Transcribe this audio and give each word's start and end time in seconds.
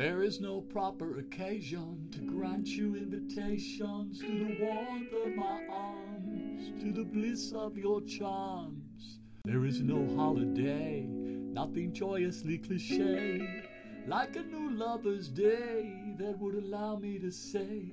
There 0.00 0.22
is 0.22 0.40
no 0.40 0.62
proper 0.62 1.18
occasion 1.18 2.08
to 2.12 2.20
grant 2.20 2.66
you 2.68 2.96
invitations 2.96 4.18
to 4.20 4.26
the 4.26 4.56
warmth 4.58 5.12
of 5.12 5.34
my 5.36 5.60
arms, 5.70 6.72
to 6.82 6.90
the 6.90 7.04
bliss 7.04 7.52
of 7.52 7.76
your 7.76 8.00
charms. 8.00 9.18
There 9.44 9.66
is 9.66 9.82
no 9.82 10.06
holiday, 10.16 11.02
nothing 11.02 11.92
joyously 11.92 12.56
cliche, 12.56 13.46
like 14.06 14.36
a 14.36 14.42
new 14.42 14.70
lover's 14.70 15.28
day 15.28 16.14
that 16.18 16.38
would 16.38 16.54
allow 16.54 16.96
me 16.96 17.18
to 17.18 17.30
say, 17.30 17.92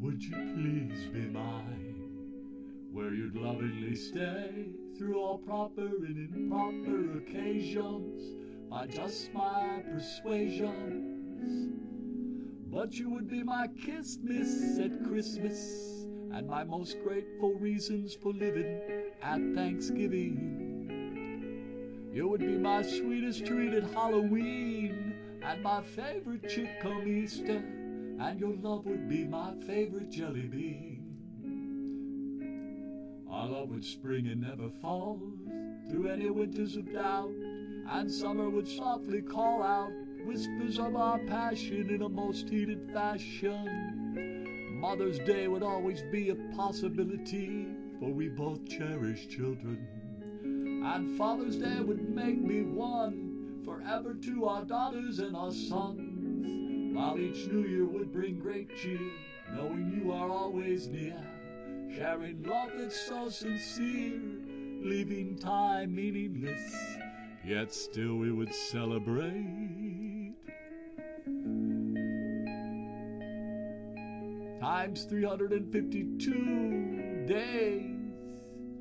Would 0.00 0.22
you 0.22 0.30
please 0.30 1.08
be 1.12 1.26
mine? 1.28 2.06
Where 2.90 3.12
you'd 3.12 3.36
lovingly 3.36 3.96
stay 3.96 4.70
through 4.96 5.20
all 5.20 5.36
proper 5.36 5.88
and 6.06 6.16
improper 6.34 7.18
occasions 7.18 8.34
by 8.70 8.86
just 8.86 9.30
my 9.34 9.82
But 12.70 12.94
you 12.94 13.10
would 13.10 13.28
be 13.28 13.42
my 13.42 13.68
kiss 13.68 14.18
miss 14.22 14.78
at 14.78 15.04
Christmas 15.04 16.06
and 16.32 16.48
my 16.48 16.64
most 16.64 16.96
grateful 17.04 17.54
reasons 17.54 18.14
for 18.14 18.32
living 18.32 18.80
at 19.22 19.40
Thanksgiving. 19.54 20.74
You 22.12 22.28
would 22.28 22.40
be 22.40 22.58
my 22.58 22.82
sweetest 22.82 23.46
treat 23.46 23.72
at 23.74 23.84
Halloween 23.92 25.14
and 25.42 25.62
my 25.62 25.82
favorite 25.82 26.48
chick 26.48 26.80
come 26.80 27.06
Easter, 27.06 27.62
and 28.20 28.40
your 28.40 28.54
love 28.56 28.86
would 28.86 29.08
be 29.08 29.24
my 29.24 29.54
favorite 29.66 30.10
jelly 30.10 30.48
bean. 30.48 31.02
Our 33.30 33.48
love 33.48 33.70
would 33.70 33.84
spring 33.84 34.26
and 34.28 34.40
never 34.40 34.70
fall 34.80 35.20
through 35.90 36.08
any 36.08 36.30
winters 36.30 36.76
of 36.76 36.92
doubt, 36.92 37.32
and 37.90 38.10
summer 38.10 38.48
would 38.48 38.68
softly 38.68 39.22
call 39.22 39.62
out 39.62 39.92
whispers 40.24 40.78
of 40.78 40.96
our 40.96 41.18
passion 41.20 41.90
in 41.90 42.02
a 42.02 42.08
most 42.08 42.48
heated 42.48 42.90
fashion. 42.92 44.80
Mother's 44.80 45.18
Day 45.20 45.48
would 45.48 45.62
always 45.62 46.02
be 46.10 46.30
a 46.30 46.34
possibility, 46.56 47.66
for 47.98 48.10
we 48.10 48.28
both 48.28 48.66
cherish 48.68 49.28
children. 49.28 49.86
And 50.84 51.16
Father's 51.16 51.56
Day 51.56 51.80
would 51.80 52.08
make 52.08 52.40
me 52.40 52.62
one 52.62 53.62
forever 53.64 54.14
to 54.14 54.46
our 54.46 54.64
daughters 54.64 55.18
and 55.18 55.36
our 55.36 55.52
sons, 55.52 56.94
while 56.94 57.18
each 57.18 57.46
new 57.46 57.66
year 57.66 57.86
would 57.86 58.12
bring 58.12 58.38
great 58.38 58.76
cheer, 58.76 59.00
knowing 59.52 60.02
you 60.02 60.12
are 60.12 60.28
always 60.28 60.86
near, 60.88 61.18
sharing 61.94 62.42
love 62.42 62.70
that's 62.76 63.00
so 63.00 63.28
sincere, 63.28 64.20
leaving 64.82 65.36
time 65.38 65.94
meaningless, 65.94 66.74
yet 67.46 67.72
still 67.72 68.16
we 68.16 68.32
would 68.32 68.52
celebrate. 68.54 70.34
Times 74.60 75.04
352 75.04 77.24
days 77.26 77.90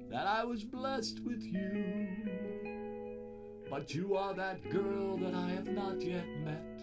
that 0.10 0.28
I 0.28 0.44
was 0.46 0.64
blessed 0.64 1.20
with 1.26 1.44
you. 1.44 2.08
But 3.70 3.94
you 3.94 4.16
are 4.16 4.34
that 4.34 4.70
girl 4.70 5.18
that 5.18 5.34
I 5.34 5.50
have 5.50 5.68
not 5.68 6.02
yet 6.02 6.26
met, 6.46 6.80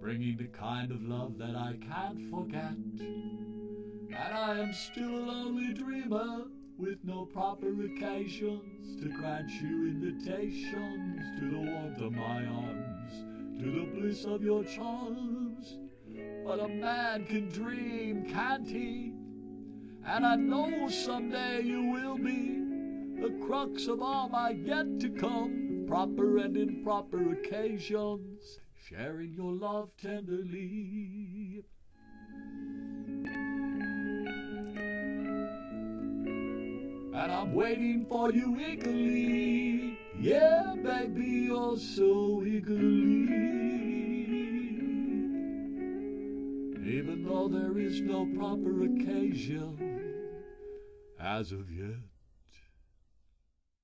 bringing 0.00 0.36
the 0.36 0.46
kind 0.48 0.92
of 0.92 1.02
love 1.02 1.38
that 1.38 1.56
I 1.56 1.76
can't 1.90 2.30
forget. 2.30 2.76
And 3.00 4.14
I 4.14 4.60
am 4.60 4.72
still 4.72 5.08
a 5.08 5.24
lonely 5.24 5.72
dreamer 5.72 6.44
with 6.80 6.98
no 7.04 7.26
proper 7.26 7.68
occasions 7.84 8.96
to 9.02 9.08
grant 9.08 9.50
you 9.50 9.88
invitations 9.88 11.20
to 11.38 11.50
the 11.50 11.58
warmth 11.58 12.00
of 12.00 12.12
my 12.12 12.44
arms, 12.46 13.60
to 13.60 13.70
the 13.70 14.00
bliss 14.00 14.24
of 14.24 14.42
your 14.42 14.64
charms. 14.64 15.76
But 16.44 16.60
a 16.60 16.68
man 16.68 17.26
can 17.26 17.48
dream, 17.50 18.24
can't 18.30 18.66
he? 18.66 19.12
And 20.06 20.24
I 20.24 20.36
know 20.36 20.88
someday 20.88 21.60
you 21.62 21.90
will 21.90 22.16
be 22.16 22.60
the 23.20 23.38
crux 23.46 23.86
of 23.86 24.00
all 24.00 24.30
my 24.30 24.50
yet 24.50 25.00
to 25.00 25.10
come, 25.10 25.84
proper 25.86 26.38
and 26.38 26.56
improper 26.56 27.32
occasions, 27.32 28.58
sharing 28.88 29.34
your 29.34 29.52
love 29.52 29.90
tenderly. 30.00 31.62
And 37.20 37.30
I'm 37.30 37.52
waiting 37.52 38.06
for 38.08 38.32
you 38.32 38.58
eagerly, 38.58 39.98
yeah, 40.18 40.74
baby, 40.82 41.50
oh 41.50 41.76
so 41.76 42.42
eagerly. 42.42 43.28
Even 46.82 47.22
though 47.28 47.46
there 47.46 47.76
is 47.76 48.00
no 48.00 48.24
proper 48.34 48.84
occasion 48.84 49.76
as 51.20 51.52
of 51.52 51.70
yet. 51.70 52.09